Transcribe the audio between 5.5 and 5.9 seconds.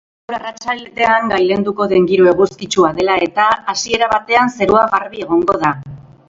da.